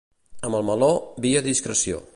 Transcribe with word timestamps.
Amb 0.49 0.59
el 0.59 0.65
meló, 0.71 0.91
vi 1.27 1.35
a 1.43 1.47
discreció. 1.51 2.07